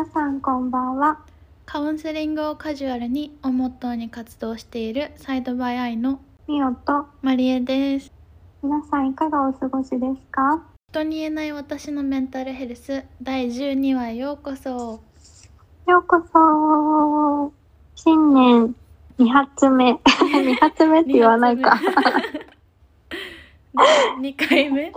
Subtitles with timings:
[0.00, 1.18] 皆さんこんばんは。
[1.66, 8.10] カウンセリングをカジュアルにをモットーに活動しているサイドバイアイのみおとマリエです。
[8.62, 10.00] 皆さんいかがお過ごしです
[10.32, 10.62] か？
[10.90, 15.02] 人に言えない私のメンタルヘルス第12話へようこそ。
[15.86, 17.52] ようこそ。
[17.94, 18.74] 新年
[19.18, 19.92] 2発目。
[20.00, 21.78] 2発目って言わないか。
[24.18, 24.90] 2回目。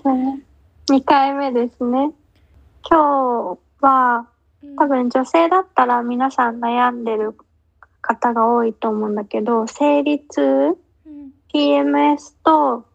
[0.90, 2.14] 2回目ですね。
[2.90, 4.28] 今日は
[4.78, 7.36] 多分女性だったら皆さん悩んでる
[8.02, 11.32] 方が多いと思うんだけど生理痛うん。
[11.54, 12.86] PMS と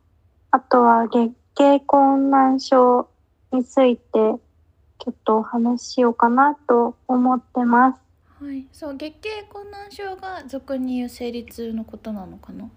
[0.51, 3.09] あとは月経困難症
[3.53, 8.01] についてちょっとお話ししようかなと思ってます。
[8.43, 8.67] はい。
[8.73, 12.69] そう月経困難症が俗に言う生理痛のことなのかな？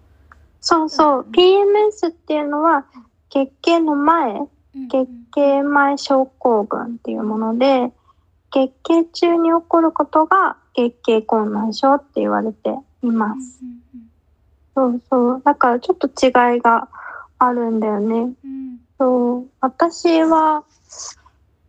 [0.60, 2.86] そうそう、PMS っていうのは
[3.30, 4.34] 月経の前、
[4.76, 4.88] うん。
[4.88, 7.92] 月経前症候群っていうもので、
[8.52, 13.62] 月経中に起こることが月経困難症って言われています。
[14.76, 16.88] そうそう、だからちょっと違いが
[17.40, 18.34] あるんだよね。
[18.98, 20.64] そう、私は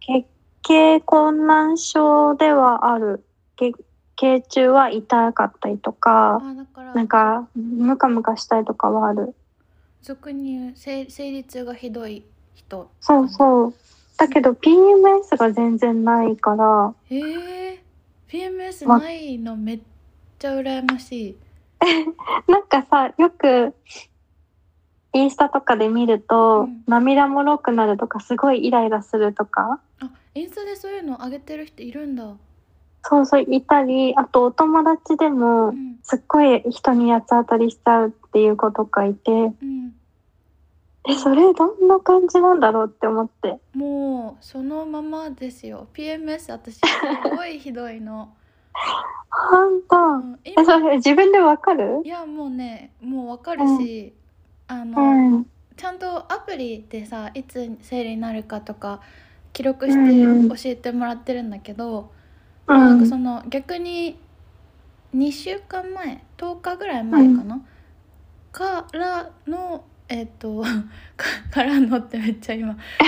[0.00, 0.26] 月
[0.62, 3.24] 経困難症ではある。
[3.56, 3.74] 月
[4.16, 6.40] 経中は痛かったりとか、
[6.74, 9.34] からなんかムカムカしたりとかはある。
[10.02, 12.24] 俗に言う生生理痛がひどい
[12.54, 13.74] 人そうそう。
[14.16, 17.82] だけど PMS が全然ないから、へえ
[18.28, 19.80] PMS まないのめっ
[20.38, 21.36] ちゃ羨ましい。
[22.48, 23.74] なんかさ、よく
[25.12, 26.84] インスタとかで見ると、うん。
[26.86, 32.34] 涙もろくなるとか、すごいイライラするとか、あインスタでそういうの上げてる人いるんだ。
[33.04, 35.98] そうそういたり、あとお友達でも、うん。
[36.02, 39.71] すっごい人に八つ当たりしちゃうっていう子とかいて、うん
[41.08, 43.58] え、それどんな感じなんだろうって思って。
[43.74, 46.80] もうそのままですよ PMS 私す
[47.34, 48.32] ごいひどいの、
[49.30, 49.96] ほんと。
[49.96, 52.02] うん、え、今それ自分でわかる？
[52.04, 54.12] いやもうねもうわかるし、
[54.68, 55.46] あうの、ん。
[55.76, 59.00] ちゃんとアプリでさいつ生理になるかとか
[59.52, 62.12] 記録しうんて教えてもらってるんだけど、
[62.68, 62.78] うん。
[62.78, 64.20] なんかその逆に
[65.16, 67.60] 2週間前10日ぐらい前かな、
[68.52, 70.62] からのえっ、と
[71.16, 72.74] かからのってめっちゃ今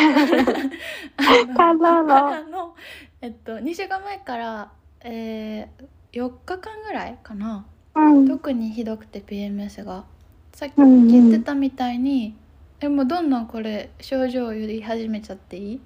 [1.54, 2.74] からのからの
[3.20, 4.70] えっと2週間前から、
[5.02, 8.26] えー、4日間ぐらいかなうん。
[8.28, 10.04] 特にひどくて PMS が
[10.52, 12.34] さっきうんうん言ってたみたいに、
[12.80, 15.80] えもうどんどんこれ症状を言い始めちゃっていい？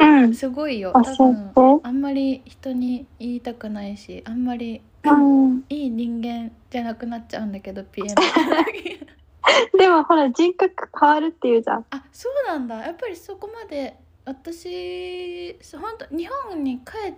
[0.00, 0.34] うん。
[0.34, 1.80] すごいよ教多分。
[1.82, 5.64] あんまり人に言いたくないしあんまりうん。
[5.68, 8.08] いい人間じゃなくなっちゃうんだけど PM
[9.78, 11.86] でもほら人格変わるっていうじゃん。
[11.90, 17.14] あそうなんだやっぱりそこまで私本当日本に帰っ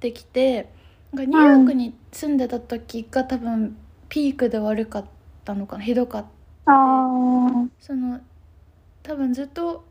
[0.00, 0.70] てきて
[1.12, 3.76] なんかニューヨークに住んでた時が多分
[4.08, 5.04] ピークで悪かっ
[5.44, 6.28] たのかなひどかった。
[7.80, 8.20] その
[9.02, 9.84] 多分ずっと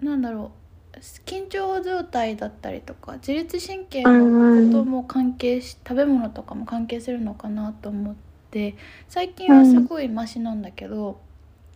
[0.00, 0.52] なんだろ
[0.94, 4.26] う緊張状態だったりとか自律神経うの
[4.60, 8.14] んことも関係し食べ物とかも関係するのかなと思っ
[8.50, 8.76] て
[9.08, 11.20] 最近はすごいマシなんだけど、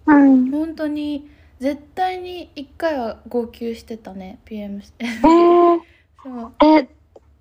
[0.07, 0.51] うん。
[0.51, 5.81] 本当に絶対に1回は号泣してたね PM えー、
[6.23, 6.53] そう。
[6.61, 6.89] え、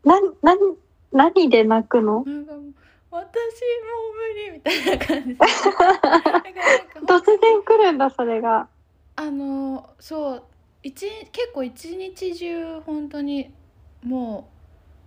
[0.04, 0.56] な、な、
[1.12, 2.24] 何で泣くの？
[2.26, 2.74] なんかもう
[3.12, 5.34] 私もう無理みたいな感じ。
[7.06, 8.68] 突然来るんだ、それが。
[9.16, 10.44] あのそう。
[10.84, 13.54] 一結構一日中本当に
[14.04, 14.50] も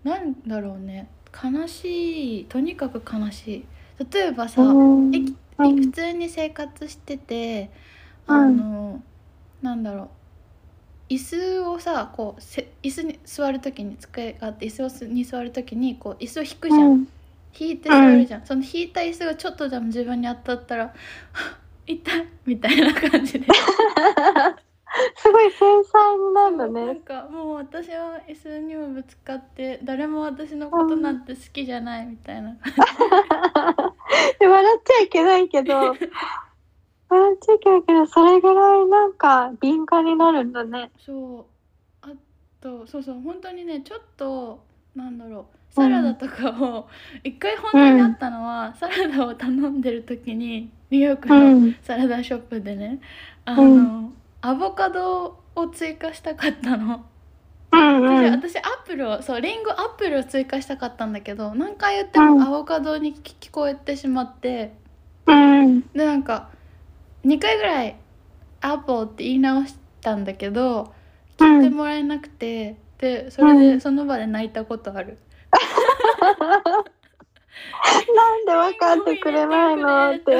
[0.05, 1.09] うなんだろうね。
[1.33, 3.65] 悲しいとにかく悲しい
[3.99, 7.71] 例えばさ、普通に生活してて
[8.27, 9.03] うんあの、
[9.62, 10.09] なんだろう
[11.15, 17.08] 椅子をさこうせ椅子に座る時に机があって椅子をすに座る時にこう椅子を引くじゃん、うん
[17.56, 20.94] 引いて座るじゃん、その引いた椅子がちょっとでも自分に当たったらはっ
[21.87, 23.47] 「痛い」みたいな感じで。
[25.17, 27.00] すごい繊細になるんだそうなんね。
[27.00, 32.56] かもう私は椅子にもぶつかって誰も私のことなんて好きじゃないみたいな。
[34.38, 35.99] で笑っちゃいけないけど、
[37.08, 40.91] 笑っちゃいけないけど、それぐらいなんか敏感になるんだね。
[40.99, 41.47] そう。
[42.02, 42.12] あ
[42.61, 44.64] とそうそう本当にねちょっと
[44.94, 45.56] なんだろう。
[45.75, 46.88] サラダとかを
[47.25, 51.75] 一回本当にあったのは、サラダを頼んでる時にニューヨークうのん。
[51.82, 53.00] サラダショップでね、
[53.44, 54.14] あの、うん
[54.46, 57.06] アボカドを追加したかったの。
[57.73, 58.31] うんうん。
[58.31, 64.75] 私私アップルをそうリンゴアップルを追加したかったんだけど何回言ってうんもアボカドに聞聞こえてしまって、
[65.26, 65.81] うん。
[65.94, 66.50] でなんか
[67.25, 67.96] 2回ぐらい
[68.61, 70.93] 「アップル」って言い直したんだけど
[71.38, 75.17] 聞いてもらえなくて、でそれうんでその場で泣いたことある、
[76.44, 80.37] なんで分かってくれないのって。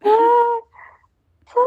[1.50, 1.60] そ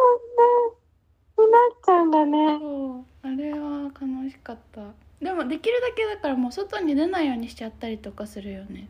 [1.44, 2.57] んなになっちゃうんだね。
[2.60, 4.81] そうあれは悲しかった
[5.22, 8.88] でもできるだけだからもう外に出ないようにしちゃったりとかするよね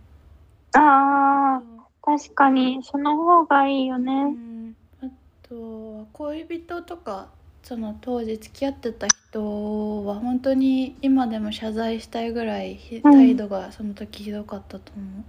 [0.73, 1.63] ああ、
[2.01, 4.23] 確かに、その方がいいようね。
[4.23, 5.07] んあ
[5.43, 7.27] とは恋人とか
[7.63, 15.23] その当時付き合ってた人は本当に今でも謝罪したいぐらい態度がその時ひどかったと思う。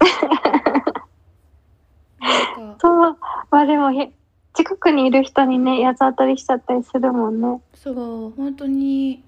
[2.20, 3.18] なんかそう、
[3.50, 4.12] まあでもへ、
[4.54, 7.60] 近くにいる人にね、八つ当たりしちゃったりするもんね。
[7.74, 9.22] そう本当に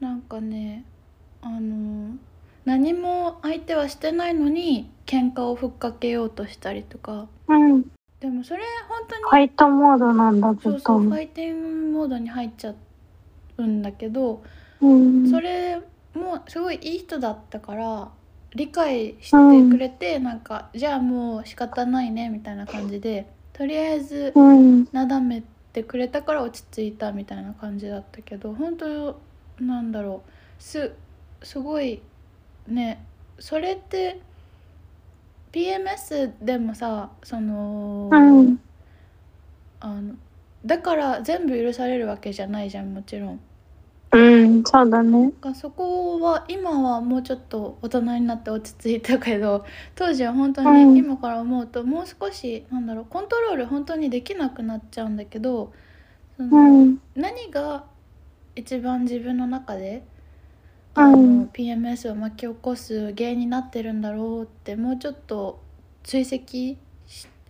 [0.00, 0.84] なんかね
[1.42, 2.16] あの
[2.64, 7.82] 何も相手はしてないのに喧嘩をふっかけようとしたりとかうん。
[8.20, 10.70] でもそれ本当にファイトモードなんだ、ずっと。
[10.70, 12.74] そうそうファイティングモードに入っちゃ
[13.58, 14.42] うんだけど、
[14.80, 15.28] うん。
[15.28, 15.80] それ
[16.14, 18.08] もすごいいい人だったから
[18.54, 24.88] 理解してくれて、なんかじゃあもう仕方ないねみたいな感じでとりあえずうん。
[24.92, 29.20] なだめてくれたから落ち着いたみたいな感じだったけど本当
[29.60, 30.30] なんだろう
[30.62, 30.92] す
[31.42, 32.02] すごい
[32.68, 33.04] ね
[33.38, 34.20] それって
[35.52, 38.60] PMS でもさその、うん
[39.80, 40.14] あの
[40.64, 43.40] だから全部許されるわけじゃないじゃんもちろん。
[44.12, 45.32] うん、そうだね。
[45.40, 49.64] がそこは今はもうちょっと大人になって落ち着いたけど
[49.96, 55.72] 当時は本当うんに今から思うともう少しなんだろうコントロール本当にできなくなっちゃうんだけど
[56.36, 57.00] その、うん。
[57.16, 57.84] 何が
[58.54, 60.04] 一番自分の中で
[60.94, 65.62] うんあの、PMS を巻き起こす原因になってるんだろうってもうちょっと
[66.02, 66.78] 追跡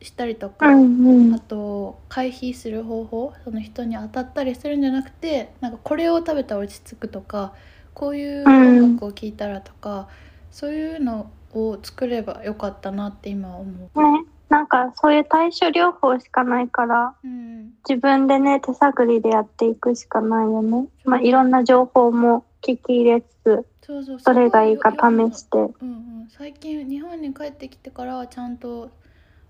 [0.02, 1.06] ししたりとか、うん。
[1.06, 1.38] うんあ。
[1.38, 7.52] と回避する方法その人に当たったりするんじゃなくてなんかこれを食べたら落ち着くとか
[7.94, 10.08] こういう音楽を聴いたらとか、
[10.50, 14.02] そういうのを作ればよかったなって今は思う。
[14.02, 14.24] ね。
[14.48, 20.88] なんか、そういう対処療法しかないから、うん、自分でね、手探りでやっていくしかないよね。
[21.04, 25.58] まあ、いろんな情報も聞き入れつつ、そうそうどれがいいか試して。
[25.58, 25.84] うんう
[26.24, 28.90] ん、最近日本に帰ってきてからはちゃんと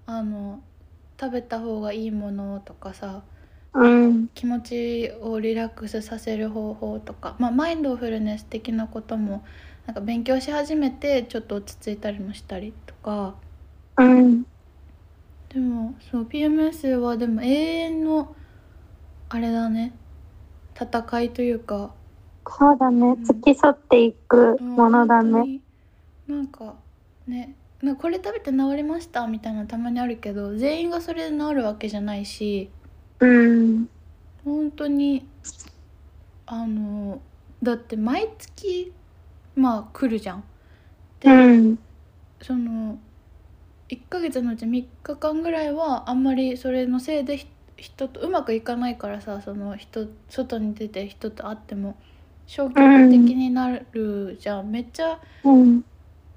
[0.06, 0.60] あの
[1.20, 3.22] 食べた方がいいものとかさ
[3.74, 4.28] うん。
[4.34, 9.44] 気持ちをリラックスさせる方法とか、まあ、マインドフルネス的なことも
[9.86, 13.34] なんか勉強し始めてちょっと落ち着いたりもしたりとか
[13.96, 14.46] うん。
[15.48, 18.34] でもそう PMS はでも永遠の
[19.28, 19.92] あれだね
[20.74, 21.92] 戦いというか
[22.48, 23.12] そうだね。
[23.12, 25.60] ん付き添っていくものだね。
[26.26, 26.74] なんか
[27.26, 32.70] ねなこれ食べて治りましたみたいなたまにあるけど全員がそれで治るわけじゃないし
[33.20, 33.88] うん。
[34.44, 35.26] 本当に
[36.46, 37.20] あの
[37.62, 38.92] だって毎月
[39.54, 40.44] まあ来るじゃん。
[41.20, 41.78] で、うん。
[42.40, 42.98] その
[43.88, 47.46] 1ヶ月のうち3日間ぐらいはあんまりそれのせいで
[47.76, 51.96] 人とうまくいかないからさその人外に出て人と会っても
[52.46, 52.76] 消極
[53.10, 55.84] 的になるじゃん、めっちゃうん。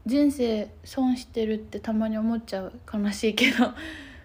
[0.05, 3.73] 人生損してるってたまに思っちゃう悲しいけど、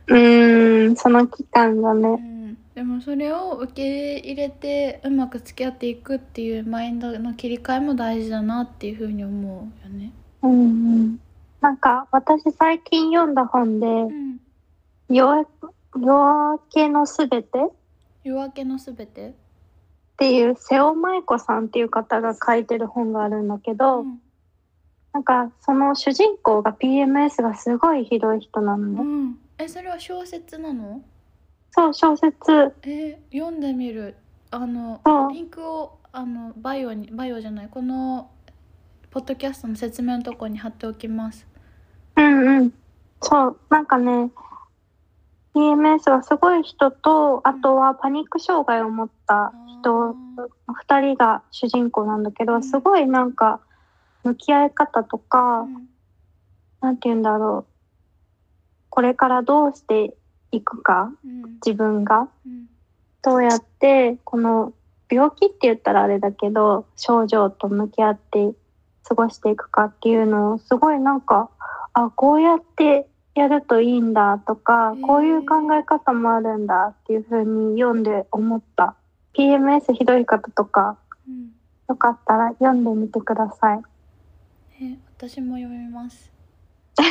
[0.09, 0.97] うん。
[0.97, 2.09] その期間がうね。
[2.17, 10.13] ん、でもそれを受け入れてうまく付き合っていくっていうマインドの切り替えも大事だなっていうふうに思うよね。
[10.43, 11.21] うんうん。
[11.61, 14.39] なんか、私最近読んだ本で、うん、
[15.09, 15.47] 夜
[15.97, 17.59] 夜明けのすべて？
[17.59, 17.71] っ
[18.25, 19.35] 夜明けのすべて、
[20.19, 24.21] ていう瀬尾舞子さんっていう方が書いてる本があるんだけど、うん
[25.13, 29.01] なんかその主人公が PMS がすごいひどい人なのね。
[29.01, 31.03] うん、えそれは小説なの？
[31.73, 32.53] そう、小説。
[32.83, 34.17] えー読んでみる。
[34.53, 35.01] あの
[35.33, 37.69] リンクをあのバイオにバイオじゃない。
[37.69, 38.31] この
[39.11, 41.47] ポッドキャストの説明のところに貼っておきます。
[42.17, 42.73] うんうん。
[43.23, 44.31] そう、なんかね、
[45.55, 50.15] PMS がすごい人と、あとはパニック障害を持った人、
[50.73, 52.63] 二人が主人公なんだけど、うん。
[52.63, 53.61] すごいなんか、
[54.25, 55.89] 向き合い方とか、うん
[56.81, 57.73] なんて言うんだろう。
[58.89, 60.15] これからどうして
[60.51, 62.29] いくか、うん自分が。
[62.47, 62.67] うん
[63.23, 64.73] どうやって、この
[65.11, 68.55] 病気って言ったらあれだけど、症状と向き合って
[69.07, 71.51] 過ごしていくかっていうのを、すごいなんか、
[71.93, 78.95] あ、こうやってやるといいんだとかこういう考え方もあるんだっていうふうに読んで思った。
[79.35, 80.97] PMS ひどい方とか、
[81.29, 81.51] うん
[81.89, 83.81] よかったら読んでみてください。
[84.81, 86.33] え私も読みます。
[86.97, 87.05] ぜ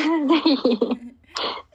[0.44, 1.20] ひ。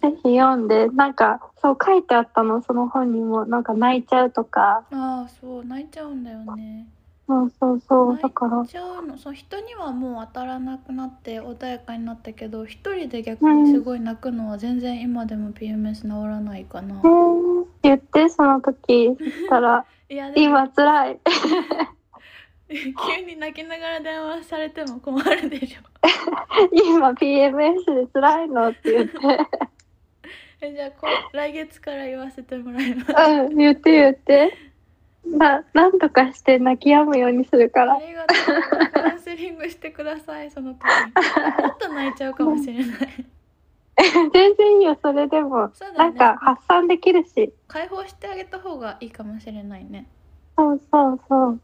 [0.02, 6.86] ぜひ読んで、なんか、そう書いてあったの、その本にも、なんか泣いちゃうとか、ああそう泣いちゃうんだよね。
[7.26, 8.56] そうそうそう、だから。
[8.58, 9.16] 泣い、ちゃうの。
[9.16, 16.96] そう人にはもう当たらなくなって穏やかになったけど一人で逆にすごい泣くのは全然今でも PMS 治らないかな。
[16.96, 21.20] え、ー、言って、その時、そしたら、 いや今辛い。
[22.68, 25.82] 急に泣きながら電話されても困るでしょ
[26.72, 29.18] 今 PMS で辛いのって言って、
[30.60, 34.52] えじゃあこう来月から言わせてもらいますうん、言って言って。
[35.26, 37.94] な、なんとかして泣き止むようにするから。
[37.94, 42.86] ありがとうカウンセリングしてくださいその時もっと泣いちゃうかもしれない
[44.32, 45.68] 全然いいよ、それでも。
[45.68, 47.52] ねなんか発散できるし。
[47.68, 50.06] 解放してあげた方がいいかもしれないね
[50.56, 51.60] そうそうそう。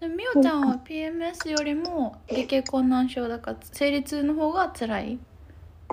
[0.00, 5.18] でもみおちゃんは PMS よりも月経困難症だから生理痛の方が辛い、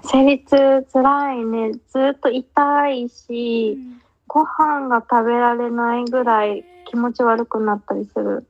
[0.04, 1.72] 生理痛辛いね。
[1.74, 1.80] ず
[2.16, 8.46] っと痛いし、うんご飯が食べられないぐらい気持ち悪くなったりする。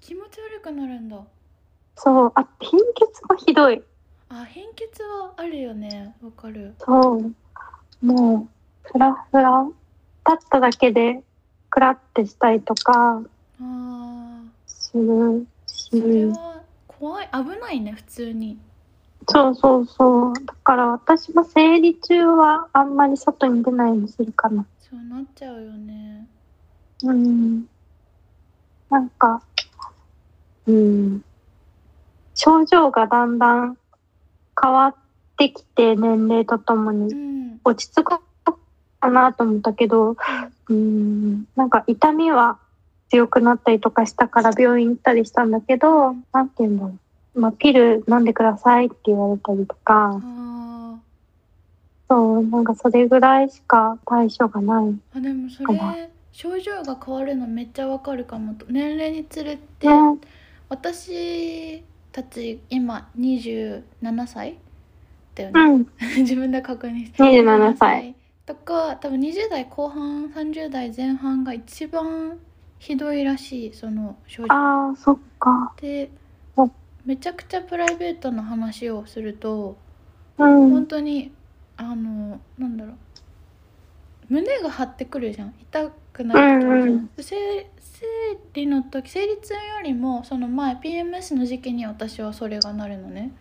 [0.00, 1.20] 気持ち悪くなるんだ
[1.96, 2.32] そう。
[2.36, 3.82] あ、貧血もひどい。
[4.28, 8.06] あ貧血はあるよねわかるそう。
[8.06, 8.48] も
[8.84, 9.66] う、ふらふら。
[10.26, 11.22] 立っただけで、
[11.70, 13.22] クラってしたりとか
[13.60, 14.19] あー
[14.90, 16.24] するそれし。
[16.26, 18.58] は怖い危ないね普通に
[19.28, 20.34] そうそうそう。
[20.44, 24.66] だから私も生理中はあんまり外に出ないようにするかな。
[24.78, 26.26] そうなっちゃうよね
[27.04, 27.66] うん。
[28.90, 29.42] なんか、
[30.66, 31.24] うん。
[32.34, 33.78] 症状がだんだん
[34.60, 34.94] 変わっ
[35.36, 38.20] てきて、年齢とともうにん落ち着く
[39.00, 40.16] かなと思ったけど、
[40.68, 41.46] うん。
[41.56, 42.58] なんか痛みは
[43.10, 46.88] 強くなったりとかしたから病院行ったりしたんだけど、なんて言うんだろ
[47.34, 47.40] う。
[47.40, 50.98] まあ、ピル飲んでくださいって言われたりとか、あ
[52.08, 54.84] そう、なんかそれぐらいしか対処がない。
[54.86, 59.94] ーあでもそれ症状が変わるのめっちゃわかるかも年齢につれて、ね。
[60.68, 63.82] 私たち今27
[64.26, 64.58] 歳
[65.34, 65.86] だようね、ん。
[66.22, 68.14] 自分で確認して27歳
[68.46, 72.38] とか多分20代後半30代前半が一番
[72.80, 75.72] ひどいらしいその症状ああ、そっか。
[75.80, 76.10] で
[76.56, 76.72] うん
[77.06, 79.76] めちゃくちゃプライベートな話をすると
[80.38, 80.70] うん。
[80.70, 81.30] 本当に
[81.76, 82.96] あのなんだろう
[84.28, 87.36] 胸が張ってくるじゃん痛くなる時うんうん生
[87.78, 88.06] 生
[88.54, 93.32] 理の時生理痛よりもその前 PMS の時期に私はそれがなるのね、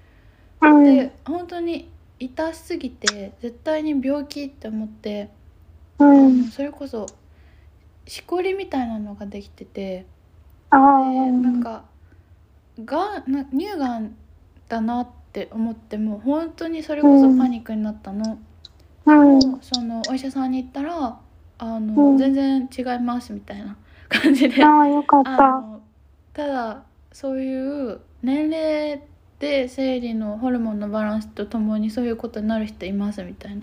[0.62, 0.84] うん。
[0.84, 5.30] で本当に痛すぎて絶対に病気って思って、
[6.00, 6.44] うん。
[6.46, 7.06] それこそ
[8.10, 10.06] しこりみたいなのができてて
[10.72, 10.78] あ。
[10.78, 11.84] なんか
[12.84, 14.16] がんな乳がん
[14.68, 18.40] だなって思ってもう本当にそれこそパニックになったの。
[19.06, 19.60] うん。
[19.62, 21.20] そのお医者さんに行ったら
[21.60, 25.52] あの、うん全然違いますみたいな感じでああ、よかっあた。
[25.62, 25.82] の
[26.34, 29.02] ただそういう年齢
[29.40, 33.62] で生理のホルモンのバランスとともにそういうことになる人いますみたいな、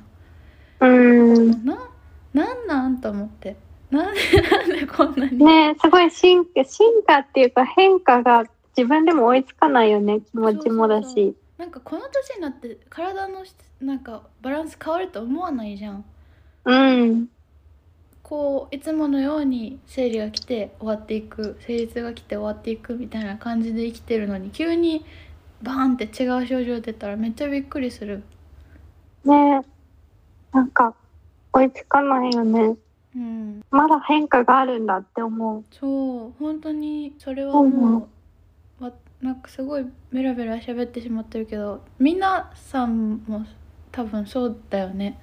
[0.81, 1.65] うん。
[1.65, 1.91] な
[2.33, 3.57] なんなんと思って
[3.91, 8.45] なんでなんでこんなに、ねすごい進化、進化っていうか変化が
[8.77, 10.21] 自分でも追いつかないよね。
[10.21, 11.37] 気持ちもだそうそうし。
[11.59, 16.05] なんかこの年になって体のしなんかバランス変わると思わないじゃん
[16.65, 17.29] うん。
[18.23, 25.05] こういつものように生理が来て終わっていく生理痛が来て終わっていくみたいな感じで生きてるのに急に
[25.63, 28.23] バーンって違う症状出たらめっちゃびっくりする。
[29.25, 29.63] ね
[30.53, 30.95] なんか
[31.53, 32.77] 追いつかないよね。
[33.17, 35.65] うん、まだ変化があるんだって思う。
[35.71, 38.09] そう本当にそれはも
[38.79, 38.93] う、わ
[39.23, 43.47] なんかすごいベラベラ喋ってしまってるけど皆さんも
[43.91, 45.19] 多分そうだよね。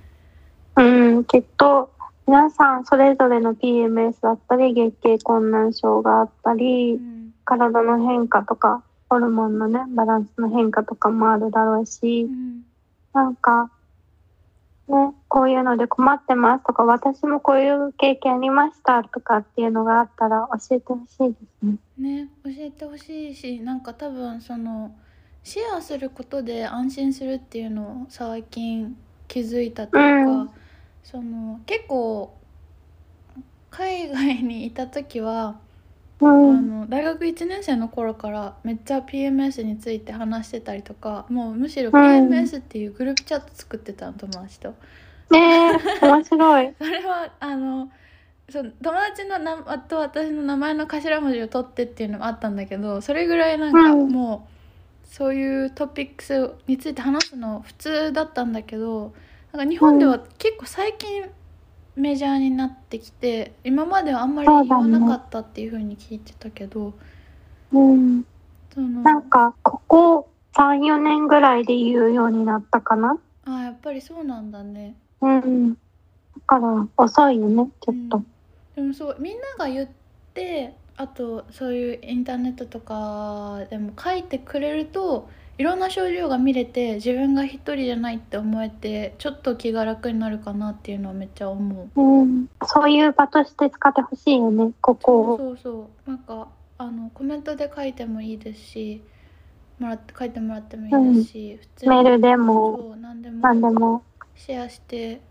[0.75, 0.81] う
[1.19, 1.91] ん、きっと
[2.25, 7.33] 皆さんそれぞれの PMS だったり月経困難症があったりうん。
[7.45, 12.63] 体の変化とかホルモンのねバランスの変化とかもあるだろうしうん。
[13.13, 13.69] なんか
[14.87, 21.77] ねこういうので困ってますとか私もこういう経験ありましたとかっていうのがあったら教えてほしいですね。
[21.97, 24.95] ね教えてほしいしなんか多分その
[25.43, 28.95] シェアすることで安心するっていうのを最近
[29.27, 30.49] 気づいたというか、うん
[31.03, 32.33] その結構
[33.69, 35.55] 海外にいた時は、あ
[36.29, 44.73] うん、の大学1年生の頃からめっちゃ PMS について話してたりとかもうむしろ PMS っていうグループチャット作ってたの友達と。
[45.31, 46.73] ねえ面白い。
[46.77, 47.89] それはあの
[48.49, 54.47] そう友達の名あと私の名前の頭文字を取ってっていうのもあったんだけどそれぐらいなんかうんも
[55.03, 59.13] う、そういうトピックスについて話すの普通だったんだけど
[59.53, 61.23] なんか日本では結構最近
[61.95, 66.93] メジャーになってきて今まではあんまり言わなかったっていう風に聞いてたけど
[67.71, 68.25] うん。
[68.73, 73.17] そのなんか、ここ3、4年ぐらいで言うようになったかな？
[73.45, 74.95] あやっぱりそうなんだね。
[75.21, 75.73] うん。
[75.73, 75.77] だ
[76.45, 78.23] から、遅いよね、ちょっと。
[78.75, 79.87] でもそうみんなが言っ
[80.33, 92.01] てあとそういうインターネットとかでも書いてくれるといろんな症状が見れて自分が一人じゃないって思えてちょっと気が楽になるかなっていうのはめっちゃ思う。
[92.01, 92.47] うん。
[92.65, 95.37] そういう場として使ってほしいよね、ここを。
[95.37, 99.01] そうそうなんかあのコメントで書いてもいいですし
[99.79, 104.03] もらって書いてもらってもいいですし、普通にメールでも、何でもなんでも。
[104.35, 105.21] シェアして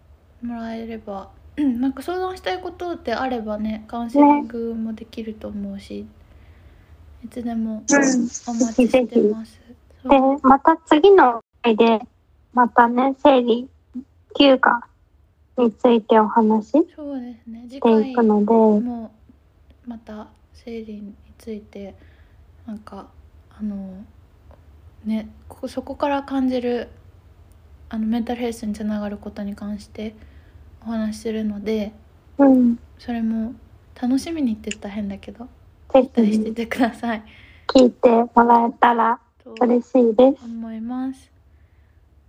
[0.42, 6.06] もらえれば、うん、なんか相談したいことであればねカウンセリングもできると思うし、
[7.24, 7.78] いつでもうん。
[7.78, 9.61] お待ちしてます。
[10.04, 12.00] でまた次の回で、
[12.52, 13.68] またね、生理
[14.38, 14.86] 休暇
[15.58, 17.66] についてお話ししそうですね。
[17.68, 19.12] 次て回いくので、も
[19.86, 21.94] また生理について
[22.66, 23.06] なんか
[23.50, 24.04] あの
[25.04, 26.88] ねここそこから感じる
[27.88, 30.14] あのメンタルヘルスにつながることに関して
[30.82, 31.92] お話しするので
[32.38, 32.78] うん。
[32.98, 33.54] それも
[34.00, 35.48] 楽しみにって言ったら変だけど
[35.92, 37.22] ぜ期待してしてください。
[37.68, 40.44] 聞いてもらえたらと嬉しいです。
[40.44, 41.30] 思います。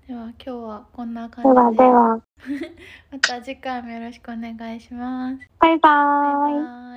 [0.08, 2.22] では今日はこんな感ではじででは、
[3.12, 5.40] また次回もよろしくお願いします。
[5.60, 5.80] バイ。
[5.80, 6.93] バイ